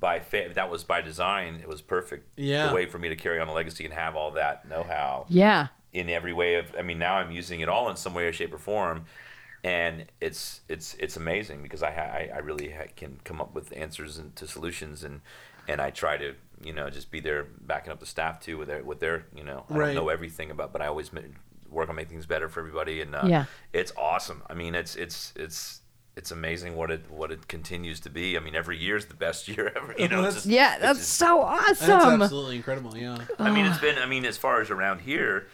[0.00, 1.58] by fa- that was by design.
[1.62, 2.28] It was perfect.
[2.36, 2.68] Yeah.
[2.68, 5.68] the way for me to carry on a legacy and have all that know-how Yeah.
[5.92, 6.66] in every way of.
[6.78, 9.06] I mean, now I'm using it all in some way or shape or form.
[9.64, 13.76] And it's it's it's amazing because I I, I really ha- can come up with
[13.76, 15.20] answers and to solutions and
[15.66, 18.68] and I try to you know just be there backing up the staff too with
[18.68, 19.86] their with their you know I Right.
[19.86, 21.10] don't know everything about but I always
[21.68, 23.44] work on making things better for everybody and uh, Yeah.
[23.72, 24.42] it's awesome.
[24.48, 25.80] I mean, it's it's it's
[26.16, 28.36] it's amazing what it what it continues to be.
[28.36, 29.92] I mean, every year is the best year ever.
[29.98, 32.22] You know, That's- just- Yeah, that's just- so that's awesome.
[32.22, 32.96] absolutely incredible.
[32.96, 33.18] Yeah.
[33.40, 33.98] I mean, it's been.
[33.98, 35.48] I mean, as far as around here,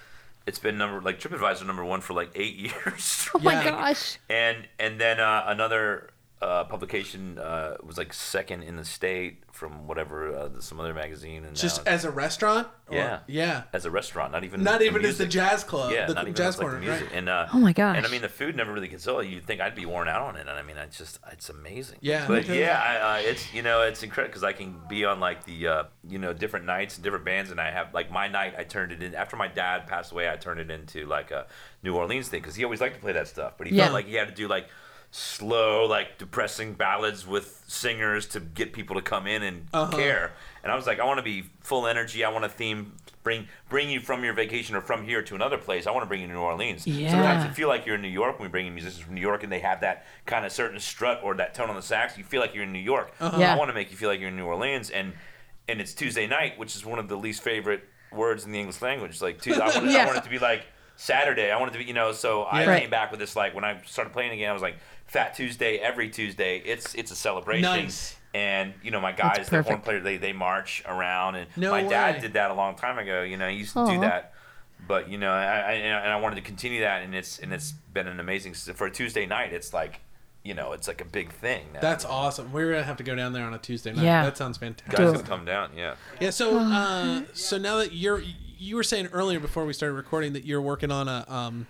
[0.46, 3.28] it's been number like TripAdvisor number one for like eight years.
[3.34, 4.18] Oh my gosh.
[4.28, 6.10] and and then uh, another
[6.44, 11.44] uh, publication uh, was like second in the state from whatever uh, some other magazine
[11.44, 12.66] and Just as a restaurant.
[12.88, 13.20] Or- Yeah.
[13.26, 13.62] Yeah.
[13.72, 15.92] as a restaurant, not even Not the even as the jazz club.
[15.92, 17.06] Yeah, the not even jazz as, like, the music.
[17.08, 17.16] right.
[17.18, 17.96] And uh, Oh my gosh.
[17.96, 19.24] And I mean, the food never really gets old.
[19.26, 21.98] You'd think I'd be worn out on it, and I mean, it's just it's amazing.
[22.02, 22.26] Yeah.
[22.26, 22.60] But Okay.
[22.60, 25.68] yeah, I, uh, it's you know it's incredible because I can be on like the
[25.68, 28.64] uh, you know different nights and different bands, and I have like my night I
[28.64, 30.28] turned it in after my dad passed away.
[30.28, 31.46] I turned it into like a
[31.82, 33.84] New Orleans thing because he always liked to play that stuff, but he Yeah.
[33.84, 34.68] felt like he had to do like
[35.18, 39.96] slow, like depressing ballads with singers to get people to come in and Uh-huh.
[39.96, 40.32] care.
[40.64, 42.24] And I was like, I want to be full energy.
[42.24, 45.56] I want to theme bring bring you from your vacation or from here to another
[45.56, 45.86] place.
[45.86, 46.84] I want to bring you to New Orleans.
[46.84, 47.12] Yeah.
[47.12, 49.20] Sometimes you feel like you're in New York when we bring in musicians from New
[49.20, 52.18] York and they have that kind of certain strut or that tone on the sax.
[52.18, 53.14] You feel like you're in New York.
[53.20, 53.54] Yeah.
[53.54, 55.12] I want to make you feel like you're in New Orleans and
[55.68, 58.82] and it's Tuesday night, which is one of the least favorite words in the English
[58.82, 59.22] language.
[59.22, 60.02] Like Tuesday, I want, it, Yeah.
[60.02, 61.50] I want it to be like Saturday.
[61.50, 62.80] I wanted to be, you know, so I Right.
[62.82, 64.76] came back with this like when I started playing again, I was like
[65.14, 66.58] Fat Tuesday every Tuesday.
[66.58, 67.62] It's it's a celebration.
[67.62, 68.16] Nice.
[68.34, 69.84] And you know my guys, the horn perfect.
[69.84, 71.88] player, they they march around, and No my way.
[71.88, 73.22] dad did that a long time ago.
[73.22, 73.94] You know, he used to Aw.
[73.94, 74.34] do that.
[74.88, 77.70] But you know, I, I and I wanted to continue that, and it's and it's
[77.92, 79.52] been an amazing for a Tuesday night.
[79.52, 80.00] It's like,
[80.42, 81.62] you know, it's like a big thing.
[81.72, 81.80] Now.
[81.80, 82.52] That's awesome.
[82.52, 84.04] We're gonna have to go down there on a Tuesday night.
[84.04, 84.24] Yeah.
[84.24, 84.96] that sounds fantastic.
[84.98, 85.70] guys Do can come down.
[85.76, 85.94] Yeah.
[86.20, 86.30] Yeah.
[86.30, 88.20] So, uh, so now that you're,
[88.58, 91.68] you were saying earlier before we started recording that you're working on a, um,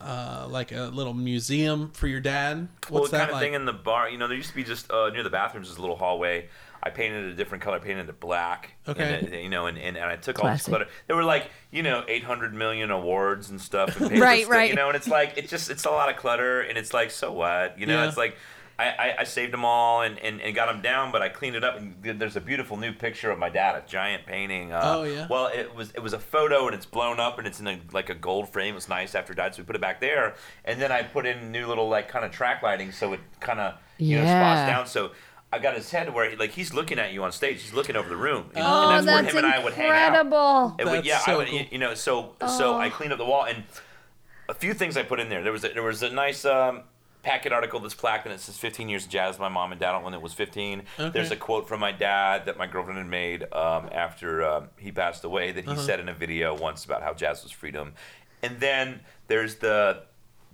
[0.00, 2.68] uh, like a little museum for your dad.
[2.90, 3.42] Well, What's kind that of like?
[3.42, 4.08] thing in the bar.
[4.08, 6.48] You know, there used to be just uh, near the bathrooms is a little hallway.
[6.82, 7.78] I painted it a different color.
[7.78, 8.74] Painted it black.
[8.88, 9.18] Okay.
[9.18, 10.70] And it- you know, and, and, and I took all this Classy.
[10.70, 10.86] clutter.
[11.06, 14.00] There were like you know 800 million awards and stuff.
[14.00, 14.70] And Right, sta- right.
[14.70, 17.10] You know, and it's like it's just it's a lot of clutter, and it's like
[17.10, 17.78] so what?
[17.78, 18.08] You know, Yeah.
[18.08, 18.36] it's like.
[18.80, 21.56] I, I, I saved them all and, and, and got them down, but I cleaned
[21.56, 21.76] it up.
[21.78, 24.72] And there's a beautiful new picture of my dad, a giant painting.
[24.72, 25.26] Uh, Oh, yeah?
[25.28, 27.78] Well, it was it was a photo and it's blown up and it's in a,
[27.92, 28.76] like a gold frame.
[28.76, 30.34] It's nice after it died, so we put it back there.
[30.64, 33.60] And then I put in new little like kind of track lighting, so it kind
[33.60, 34.54] of you know Yeah.
[34.54, 34.86] spots down.
[34.86, 35.12] So
[35.52, 37.60] I got his head where he, like he's looking at you on stage.
[37.62, 39.72] He's looking over the room, and, Oh, and that's, that's where him and I would
[39.74, 40.06] hang out.
[40.06, 40.76] incredible.
[40.78, 41.60] And we- That's yeah, so I would, cool.
[41.72, 42.78] you know, so so Oh.
[42.78, 43.64] I cleaned up the wall and
[44.48, 45.42] a few things I put in there.
[45.42, 46.82] There was a, there was a nice um,
[47.22, 49.38] packet article that's plaque and it says 15 years of jazz.
[49.38, 50.82] My mom and dad when it was 15.
[50.98, 51.10] Okay.
[51.10, 54.90] There's a quote from my dad that my girlfriend had made um, after um, he
[54.92, 55.80] passed away that he Uh-huh.
[55.80, 57.92] said in a video once about how jazz was freedom.
[58.42, 60.02] And then there's the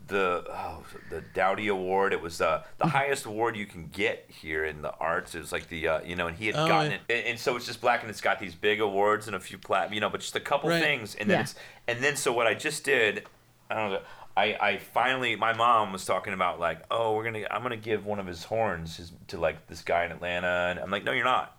[0.09, 2.13] the oh, the Dowdy Award.
[2.13, 5.35] It was uh, the highest award you can get here in the arts.
[5.35, 6.99] It was like the uh, you know, and he had Oh, gotten yeah.
[7.09, 9.41] it, and, and so it's just black, and it's got these big awards and a
[9.41, 10.81] few plat, you know, but just a couple Right.
[10.83, 11.43] things, and then Yeah.
[11.43, 11.55] it's
[11.89, 13.27] and then so what I just did,
[13.69, 14.01] I don't know.
[14.37, 18.05] I, I finally my mom was talking about like oh we're gonna I'm gonna give
[18.05, 21.13] one of his horns his, to like this guy in Atlanta and I'm like no
[21.13, 21.57] you're not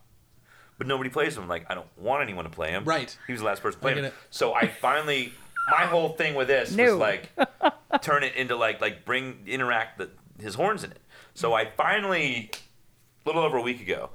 [0.78, 3.16] but nobody plays him like I don't want anyone to play him Right.
[3.26, 4.14] he was the last person to I play get him it.
[4.30, 5.34] so I finally
[5.72, 7.30] my whole thing with this was like
[8.02, 10.10] turn it into like like bring interact the,
[10.40, 11.00] his horns in it
[11.34, 12.52] so I finally
[13.26, 14.12] a little over a week ago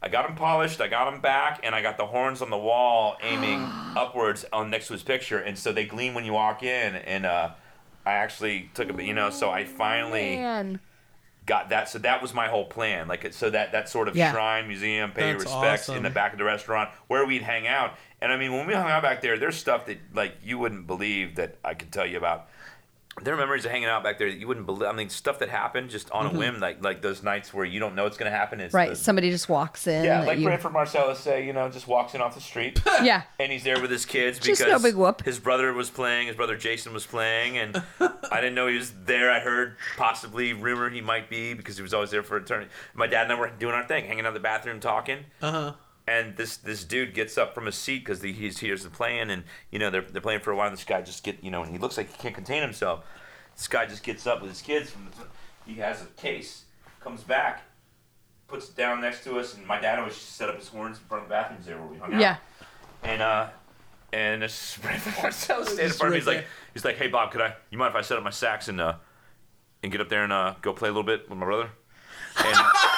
[0.00, 0.80] I got him polished.
[0.80, 3.58] I got him back, and I got the horns on the wall aiming
[3.96, 6.94] upwards on next to his picture, and so they gleam when you walk in.
[6.94, 7.50] And uh,
[8.08, 9.28] I actually took a bit, you know.
[9.30, 10.80] So I finally Man.
[11.44, 11.88] got that.
[11.90, 13.06] So that was my whole plan.
[13.06, 14.32] Like so that that sort of Yeah.
[14.32, 17.98] shrine museum, pay That's respects in the back of the restaurant where we'd hang out.
[18.20, 20.86] And I mean, when we hung out back there, there's stuff that like you wouldn't
[20.86, 22.48] believe that I could tell you about.
[23.22, 24.88] There are memories of hanging out back there that you wouldn't believe.
[24.88, 26.36] I mean, stuff that happened just on Mm-hmm.
[26.36, 28.60] a whim, like like those nights where you don't know what's going to happen.
[28.60, 28.90] It's Right.
[28.90, 30.04] the- Somebody just walks in.
[30.04, 32.80] yeah, like you- Branford Marsalis say, you know, just walks in off the street.
[33.02, 33.22] yeah.
[33.38, 35.24] and he's there with his kids Just because no big whoop.
[35.24, 38.92] his brother was playing, his brother Jason was playing, and I didn't know he was
[39.04, 39.30] there.
[39.30, 42.68] I heard possibly rumor he might be because he was always there for a turn.
[42.94, 45.18] My dad and I were doing our thing, hanging out in the bathroom talking.
[45.42, 45.72] Uh huh.
[46.08, 49.44] And this this dude gets up from his seat because he hears the playing, and
[49.70, 50.68] you know they're, they're playing for a while.
[50.68, 53.04] And this guy just get you know, and he looks like he can't contain himself.
[53.54, 54.90] This guy just gets up with his kids.
[54.90, 55.26] From the,
[55.70, 56.64] he has a case,
[57.00, 57.62] comes back,
[58.46, 61.04] puts it down next to us, and my dad always set up his horns in
[61.04, 62.20] front of the bathrooms there where we hung out.
[62.20, 62.36] Yeah.
[63.02, 63.48] And uh,
[64.12, 66.08] and this Brandon Marsalis standing in front of me.
[66.08, 66.46] right He's like, there.
[66.72, 67.54] he's like, hey Bob, could I?
[67.70, 68.94] You mind if I set up my sax and uh,
[69.82, 71.70] and get up there and uh, go play a little bit with my brother?
[72.38, 72.97] And I mean, he's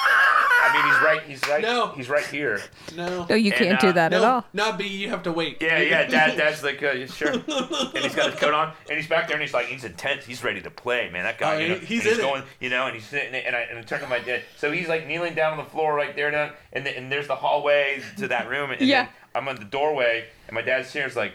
[1.01, 1.21] right.
[1.23, 1.61] He's right.
[1.61, 1.87] No.
[1.89, 2.61] He's right here.
[2.95, 3.25] No.
[3.29, 4.45] No, you And, can't uh, do that at all.
[4.53, 4.87] not B.
[4.87, 5.57] You have to wait.
[5.61, 6.05] Yeah, yeah.
[6.07, 7.31] Dad, dad's like, uh, sure.
[7.33, 10.25] and he's got his coat on, and he's back there, and he's like, he's intense.
[10.25, 11.23] He's ready to play, man.
[11.23, 12.23] That guy, Oh, you know, he- he's and he's in it.
[12.23, 14.43] going, you know, and he's sitting, and I, and I turned to my dad.
[14.57, 17.27] So he's like kneeling down on the floor right there, down, and the, and there's
[17.27, 19.03] the hallway to that room, and Yeah.
[19.05, 21.33] then I'm at the doorway, and my dad's here is like.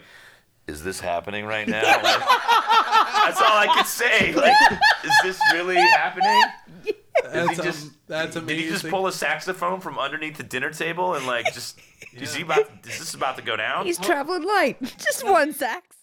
[0.67, 1.81] Is this happening right now?
[2.03, 4.33] Like, that's all I could say.
[4.33, 4.53] Like,
[5.03, 6.95] is this really happening?
[7.31, 8.63] That's, he just- um, that's Did amazing.
[8.65, 11.79] he just pull a saxophone from underneath the dinner table and like just?
[12.13, 12.59] Is he about?
[12.87, 13.85] Is this about to go down?
[13.85, 14.77] He's traveling light.
[14.97, 15.97] Just one sax.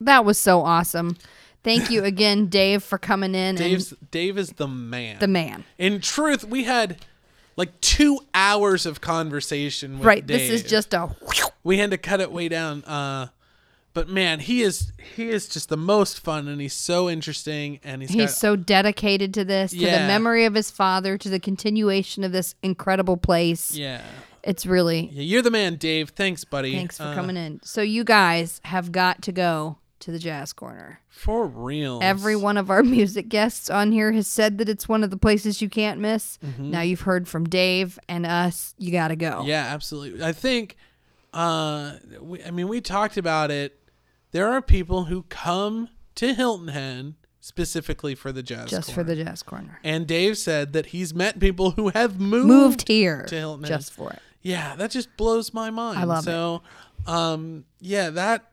[0.00, 1.16] That was so awesome.
[1.64, 5.18] Thank you again, Dave, for coming in Dave's and Dave is the man.
[5.18, 5.64] the man.
[5.76, 7.04] In truth, we had
[7.56, 10.26] like two hours of conversation with Right.
[10.26, 10.38] Dave.
[10.38, 11.10] This is just a
[11.64, 12.84] we had to cut it way down.
[12.84, 13.28] Uh,
[13.98, 18.00] but man, he is he is just the most fun, and he's so interesting, and
[18.00, 21.40] he's, He's got, so dedicated to this, to the memory of his father, to the
[21.40, 23.74] continuation of this incredible place.
[23.74, 24.02] yeah.
[24.44, 26.10] It's really Yeah, you're the man, Dave.
[26.10, 26.72] Thanks, buddy.
[26.76, 27.60] thanks for Uh, coming in.
[27.64, 31.00] So you guys have got to go to the Jazz Corner.
[31.08, 31.98] For real.
[32.00, 35.16] Every one of our music guests on here has said that it's one of the
[35.16, 36.38] places you can't miss.
[36.46, 36.70] Mm-hmm.
[36.70, 38.74] Now you've heard from Dave and us.
[38.78, 39.42] You got to go.
[39.44, 40.22] Yeah, absolutely.
[40.24, 40.76] I think,
[41.34, 43.74] uh, we, I mean, we talked about it.
[44.32, 48.68] There are people who come to Hilton Head specifically for the jazz.
[48.70, 49.78] Just for the Jazz Corner.
[49.82, 53.68] And Dave said that he's met people who have moved, Moved here to Hilton Head.
[53.68, 54.18] just for it.
[54.42, 55.98] Yeah, that just blows my mind.
[55.98, 56.30] I love it.
[56.30, 56.62] so,
[57.06, 58.50] um, yeah, that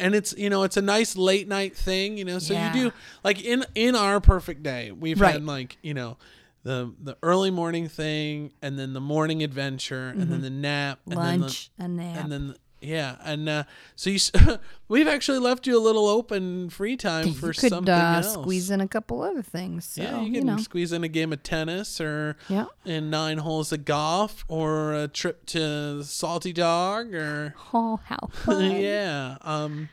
[0.00, 2.18] and it's you know it's a nice late night thing.
[2.18, 2.74] You know, so Yeah.
[2.74, 5.34] you do like in in our perfect day, we've Right.
[5.34, 6.16] had like you know.
[6.64, 11.16] The, the early morning thing and then the morning adventure and then the nap and
[11.16, 11.40] then the, Mm-hmm.
[11.42, 12.22] Lunch, a nap.
[12.22, 13.64] and then yeah and uh,
[13.96, 14.18] so you
[14.88, 18.32] we've actually left you a little open free time you for could something uh, else
[18.34, 19.84] squeeze in a couple other things.
[19.86, 20.56] So, yeah, you you, can know.
[20.58, 22.66] squeeze in a game of tennis or Yeah.
[22.84, 28.70] in nine holes of golf or a trip to Salty Dog or Oh, how fun.
[28.80, 29.36] yeah.
[29.42, 29.88] Um,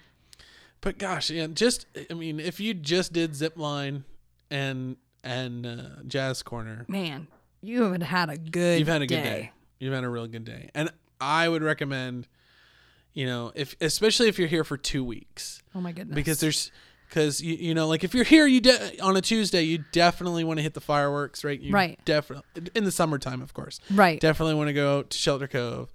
[0.81, 4.03] but gosh, yeah, just I mean, if you just did zip line
[4.49, 7.27] and and uh, jazz corner, Man,
[7.61, 9.15] you have had a good you've had a day.
[9.15, 9.51] good day.
[9.79, 10.89] You've had a real good day, and
[11.21, 12.27] I would recommend,
[13.13, 16.15] you know, if especially if you're here for two weeks Oh, my goodness.
[16.15, 16.71] because there's
[17.07, 20.43] because you you know like if you're here you de- on a Tuesday you definitely
[20.43, 21.99] want to hit the fireworks right you Right.
[22.05, 22.43] definitely
[22.75, 24.19] in the summertime of course Right.
[24.21, 25.91] definitely want to go to Shelter Cove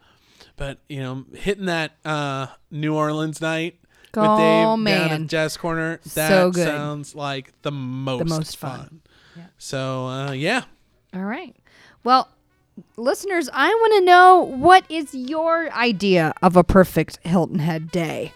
[0.56, 3.78] but you know hitting that uh New Orleans night
[4.16, 8.56] with Oh, Dave down at Jazz Corner that So sounds like the most the most
[8.56, 9.00] fun.
[9.34, 10.64] fun, so uh yeah
[11.14, 11.54] All right.
[12.02, 12.28] Well,
[12.96, 18.32] listeners, I want to know what is your idea of a perfect Hilton Head day?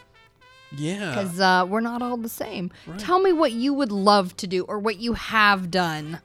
[0.76, 2.70] yeah Because uh, we're not all the same.
[2.98, 6.20] Tell me what you would love to do or what you have done.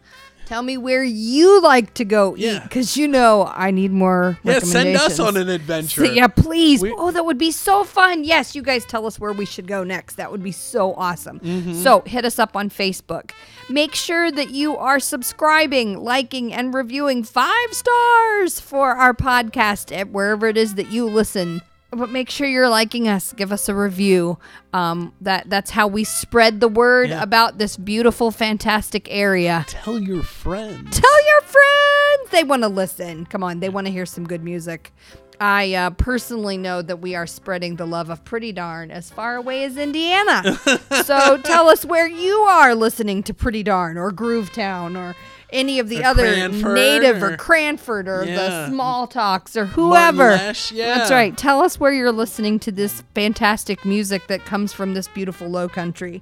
[0.54, 2.62] Tell me where you like to go eat.
[2.62, 6.80] Because you know I need more yeah send us on an adventure So, yeah, please.
[6.80, 8.24] We- oh, that would be so fun.
[8.24, 10.14] Yes, you guys tell us where we should go next.
[10.18, 11.40] That would be so awesome.
[11.40, 11.82] Mm-hmm.
[11.82, 13.32] So, hit us up on Facebook.
[13.68, 20.10] Make sure that you are subscribing, liking, and reviewing five stars for our podcast at
[20.12, 21.64] wherever it is that you listen.
[21.96, 23.34] But make sure you're liking us.
[23.34, 24.38] Give us a review.
[24.74, 27.22] Um, that that's how we spread the word Yeah.
[27.22, 29.66] about this beautiful, fantastic area.
[29.68, 33.26] tell your friends Tell your friends they want to listen.
[33.26, 34.92] Come on, they want to hear some good music.
[35.40, 39.36] I uh, personally know that we are spreading the love of Pretty Darn as far
[39.36, 40.58] away as Indiana.
[41.04, 45.16] so tell us where you are listening to Pretty Darn or Groovetown or
[45.54, 48.36] any of the Or other Branford native or, or- Branford or Yeah.
[48.36, 50.32] the Small Talks or whoever.
[50.32, 50.98] Lesh, yeah.
[50.98, 51.38] That's right.
[51.38, 55.70] Tell us where you're listening to this fantastic music that comes from this beautiful low
[55.70, 56.22] country.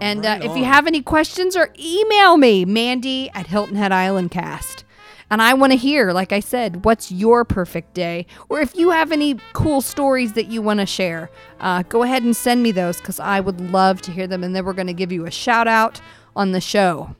[0.00, 3.92] and right uh, if you have any questions or email me, Mandy at Hilton Head
[3.92, 4.84] Island Cast.
[5.28, 8.26] And I want to hear, like I said, what's your perfect day?
[8.48, 12.22] Or if you have any cool stories that you want to share, uh, go ahead
[12.22, 14.44] and send me those because I would love to hear them.
[14.44, 16.00] And then we're going to give you a shout out
[16.36, 17.16] on the show.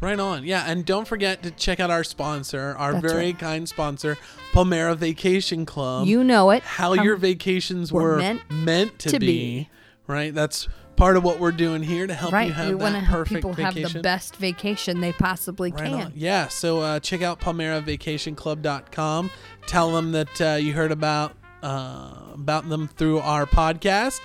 [0.00, 0.44] Right on.
[0.44, 3.38] Yeah, and don't forget to check out our sponsor, our That's very right.
[3.38, 4.18] kind sponsor,
[4.52, 6.06] Palmera Vacation Club.
[6.06, 6.62] you know it.
[6.62, 9.70] how Um, your vacations were were, meant meant, to, to be, be.
[10.06, 10.34] Right?
[10.34, 12.46] That's part of what we're doing here to help right.
[12.48, 13.82] you have we want to help people vacation.
[13.82, 15.94] have the best vacation they possibly Right can.
[16.06, 16.12] on.
[16.14, 19.30] Yeah, so uh, check out PalmeraVacationClub.com.
[19.66, 24.20] Tell them that uh, you heard about uh, about them through our podcast,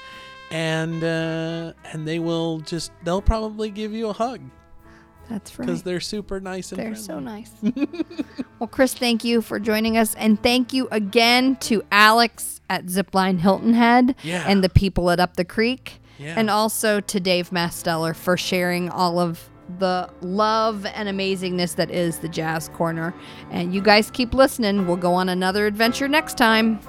[0.51, 4.41] and uh, and they will just they'll probably give you a hug
[5.31, 5.65] That's right.
[5.65, 7.03] because they're super nice and They're friendly.
[7.03, 7.51] so nice.
[8.59, 10.13] well, Chris, thank you for joining us.
[10.15, 14.43] And thank you again to Alex at Zipline Hilton Head Yeah.
[14.47, 16.01] and the people at Up the Creek.
[16.19, 16.35] Yeah.
[16.37, 22.19] And also to Dave Masteller for sharing all of the love and amazingness that is
[22.19, 23.13] the Jazz Corner.
[23.51, 24.85] And you guys keep listening.
[24.85, 26.79] We'll go on another adventure next time.